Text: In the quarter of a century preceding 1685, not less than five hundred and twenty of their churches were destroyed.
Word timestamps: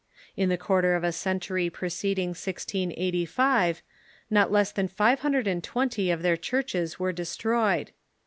In 0.35 0.49
the 0.49 0.57
quarter 0.57 0.95
of 0.95 1.03
a 1.03 1.11
century 1.11 1.69
preceding 1.69 2.29
1685, 2.29 3.83
not 4.31 4.51
less 4.51 4.71
than 4.71 4.87
five 4.87 5.19
hundred 5.19 5.45
and 5.45 5.63
twenty 5.63 6.09
of 6.09 6.23
their 6.23 6.37
churches 6.37 6.97
were 6.97 7.13
destroyed. 7.13 7.91